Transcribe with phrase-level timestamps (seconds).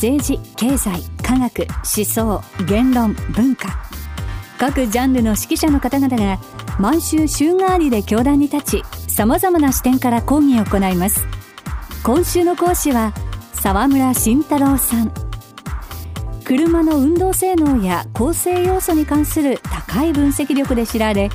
[0.00, 3.82] 政治経済科学思想言論文化。
[4.56, 6.38] 各ジャンルの指揮者の方々が
[6.78, 11.26] 毎週週替わりで教壇に立ちさまざまな視点から講義を行います。
[12.04, 13.12] 今週の講師は
[13.54, 15.12] 沢村慎太郎さん。
[16.44, 21.28] 車の運動性能や構成要素に関する高い分析力で知られ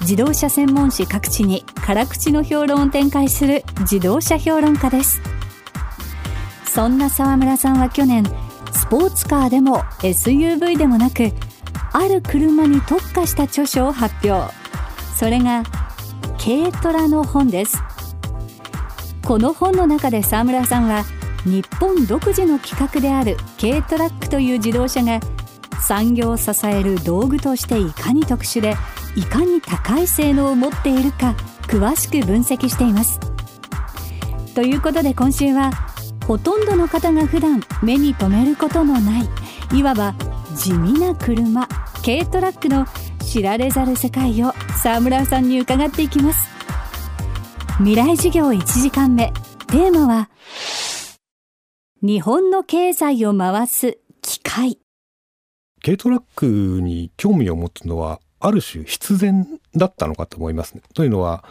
[0.00, 5.22] 自動車専門誌各地に辛口の評論を展開する自動車評論家です。
[6.72, 8.22] そんな沢村さんは去年
[8.72, 11.32] スポーツカーでも SUV でもなく
[11.92, 14.54] ある車に特化した著書を発表。
[15.16, 15.64] それが
[16.38, 17.76] 軽トラの本です。
[19.26, 21.02] この本の中で沢村さんは
[21.44, 25.18] 日本独自の規格である軽トラックという自動車が
[25.80, 28.76] 産業を支える道具としていかに特殊で
[29.16, 33.18] いかに高い性能を持っているか詳しく分析しています。
[34.54, 35.89] ということで今週は
[36.30, 39.28] ほとんどの方が普段目に留めることのない
[39.76, 40.14] いわば
[40.54, 41.66] 地味な車
[42.04, 42.86] 軽トラックの
[43.18, 46.48] 知られざる世界を沢村さんに伺っていきます
[47.78, 49.32] 未来授業1時間目
[49.66, 50.30] テーマは
[52.00, 54.78] 日本の経済を回す機械
[55.84, 60.82] 軽トラックに興味を持つのはある種必然だったのかと思いますね。
[60.94, 61.44] というのは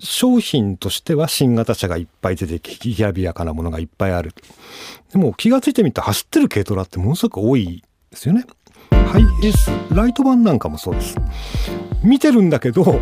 [0.00, 4.34] 商品としては新型車がいっぱい出てききらびやかなものがいっぱいある。
[5.12, 8.44] でも気がついてみたら走ってる軽トラってものすごく多いですよね。
[8.90, 11.16] ハイエースライト版なんかもそうです
[12.04, 13.00] 見てるんだけど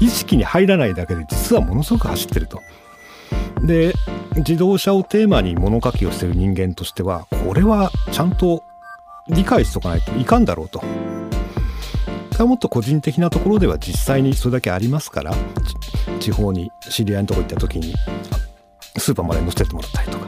[0.00, 2.60] 意識に入らないだけで実はものすごく走ってると
[3.62, 3.92] で
[4.36, 8.62] 自動車をテーマに物書きをしてる人間としてはこれはちゃんと
[9.28, 10.82] 理解しとかないといかんだろうと
[12.46, 15.34] もっと個人的なところでは実際にそれだけありますから
[16.18, 17.94] 地方に知り合いのとこ行った時に
[18.96, 20.26] スーパーまで乗せてもらったりとか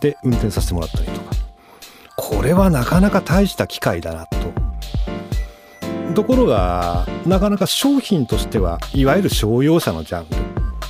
[0.00, 1.30] で運転させてもらったりとか
[2.16, 4.40] これはなかなか大した機会だなと。
[6.14, 10.36] ところがなかなか商品としてはいわゆる商用車のジャンル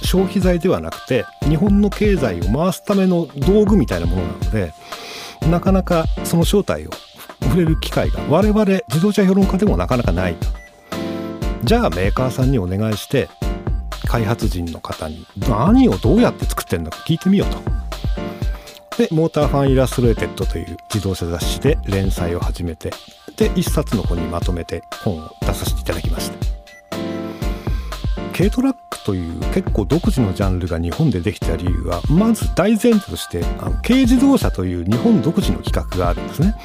[0.07, 4.73] 消費財ではなくて日本の経済を回すための道具みたいなものなので
[5.49, 6.91] なかなかその正体を
[7.43, 10.47] 触れる機会が我々自動車評論家でもなかなかないと。
[11.65, 13.29] じゃあメーカーさんにお願いして
[14.11, 17.61] 開発陣の方に何をどうやって作ってんのか聞いてみようと。
[18.99, 22.91] でモーターファンイラストレーテッドという自動車雑誌で連載を始めて
[23.37, 26.37] で一冊の本にまとめて本を出させていただきました。
[28.37, 36.57] 軽トラックという結構独自のジャンルが日本でできた理由はまず大前提としてあの軽自動車という日本独自の規格があるんですね。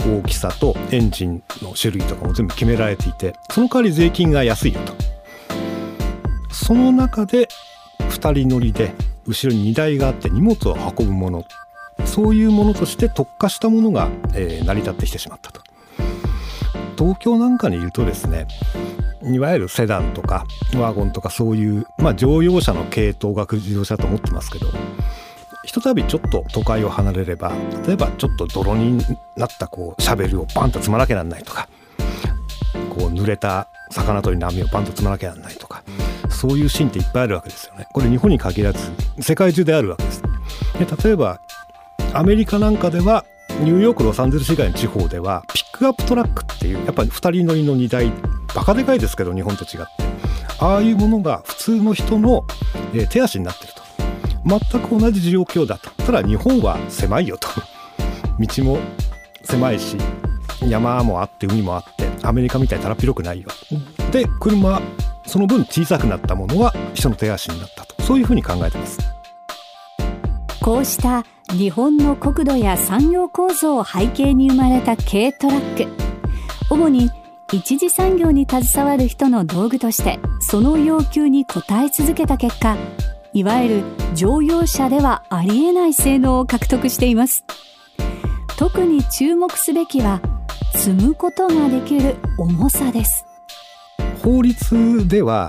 [0.00, 5.17] 大きさとエンジンの種類とかも全部決められていてその代わり税金が安いよと。
[6.64, 7.48] その中で
[7.98, 8.92] 2人乗りで
[9.26, 11.44] 後ろに荷台があって荷物を運ぶもの。
[12.04, 15.62] そういうものとして特化したものが、えー、成り立ってきてしまったと。
[16.96, 18.48] 東京なんかにいるとですね
[19.22, 20.44] いわゆるセダンとか
[20.76, 24.66] ワゴンとかそういう、まあ、乗用車の系統学自動車と思ってますけど
[25.64, 27.52] ひとたびちょっと都会を離れれば
[27.86, 28.98] 例えばちょっと泥に
[29.36, 31.68] なったこうシャベルをバンと積まなきゃなんないとか
[32.90, 35.84] こう濡れた魚取りの網をバンと積まなきゃなんないとか
[36.38, 37.88] そういうシーンっていっぱいあるわけですよね。
[37.92, 40.22] これ日本に限らず世界中であるわけです。
[40.78, 41.40] で例えば
[42.12, 43.24] アメリカなんかでは
[43.60, 48.12] ニューヨークロサンゼルス以外の地方ではピックアップトラックっていうやっぱり2人乗りの荷台
[48.54, 50.08] バカでかいですけど日本と違って。
[50.60, 52.44] ああいうものが普通の人の、
[52.92, 53.82] え手足になってると。
[54.44, 55.90] 全く同じ状況だと。
[56.04, 57.48] ただ日本は狭いよと。
[58.38, 58.78] 道も
[59.44, 59.96] 狭いし
[60.68, 63.48] 山もあって海もあってアメリカみたいにたら広くないよ。
[64.12, 64.80] で車
[65.28, 68.02] その分小さくなったものは人の手足になったと。
[68.02, 68.98] そういうふうに考えてます。
[70.62, 75.86] こうした日本の国土や産業構造を背景に生まれた軽トラック。
[76.70, 77.10] 主に
[77.52, 82.76] 一次産業に携わる人の道具としてその要求に応え続けた結果
[83.32, 83.82] いわゆる
[84.14, 87.44] 乗用車ではありえない性能を獲得しています。
[88.58, 90.20] 特に注目すべきは
[90.74, 93.27] 積むことができる重さです。
[94.28, 95.48] 法律では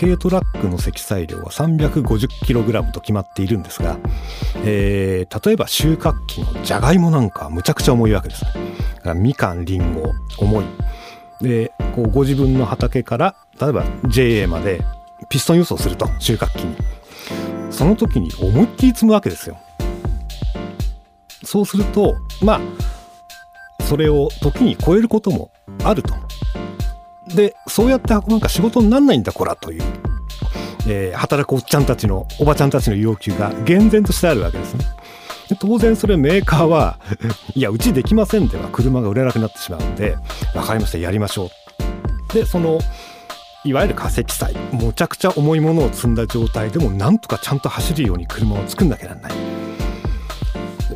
[0.00, 3.98] 軽トラックの積載量は 350kg と決まっているんですが、
[4.64, 8.46] えー、例えば収穫期のじゃがいもなんかはむちゃくちゃ重いわけです。
[9.14, 10.64] みかん、りんご、重い。
[11.42, 14.82] で、こうご自分の畑から例えば JA まで
[15.28, 16.76] ピストン輸送すると収穫期に。
[17.70, 19.58] その時に思いっきり積むわけですよ。
[21.44, 22.60] そうすると、まあ、
[23.84, 25.50] それを時に超えることも
[25.84, 26.14] あると。
[27.34, 29.82] で、そうやって運ぶんか仕事になんないんだ、こら、という、
[30.86, 34.84] えー、働くおっちゃんたちの、おばちゃんたちの要求が厳然としてあるわけですね。
[35.60, 36.98] 当然それメーカーは、
[37.54, 40.16] いや、うちできませんでは車が売れなくなってしまうんで、
[40.54, 41.50] わかりました、やりましょ
[42.30, 42.34] う。
[42.34, 42.78] で、その、
[43.64, 49.32] いわゆる化石祭、むちゃくちゃ重いものを積んだ状態でも、なんとかちゃんと走るように車を作んなきゃなんない。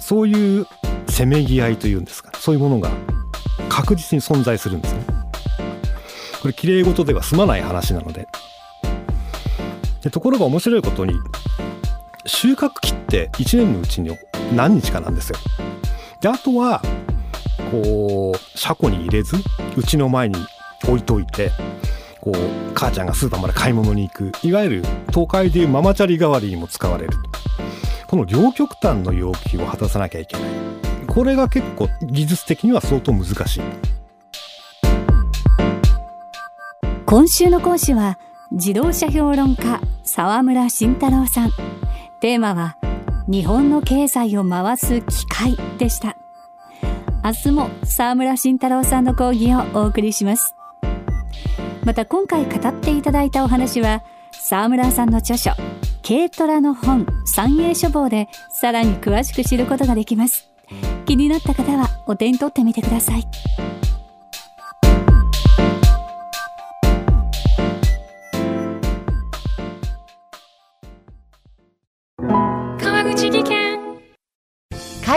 [0.00, 0.66] そういう
[1.08, 2.90] せめぎ合いというんですか、そういうものが
[3.68, 5.01] 確実に存在するんですね。
[6.42, 8.26] これ、綺麗事では済まない話なので。
[10.02, 11.14] でところが面白いことに、
[12.26, 14.10] 収穫期って1年のうちに
[14.52, 15.38] 何日かなんですよ。
[16.20, 16.82] で、あとは、
[17.70, 19.36] こう、車庫に入れず、
[19.76, 20.34] うちの前に
[20.82, 21.52] 置いといて、
[22.20, 27.12] こう、母ちゃんがスーパーまで買い物に行く、いわゆる東海でいうママチャリ代わりにも使われる。
[28.08, 30.44] この両極端の要求を果たさなきゃいけない。
[31.06, 33.60] これが結構技術的には相当難しい。
[37.12, 38.18] 今週の講師は
[38.52, 41.50] 自動車評論家沢村慎太郎さん。
[42.20, 42.78] テーマは
[43.28, 46.16] 日本の経済を回す機械でした。
[47.22, 50.54] 明日も沢村慎太郎さんの講義をお送りします。
[51.84, 55.50] また今回語っていただいたお話は沢村さんの著書
[56.02, 60.48] 軽トラの本三栄書房でさらに詳しく知ることができます。
[61.04, 63.26] 気になった方はお手に取ってみてください。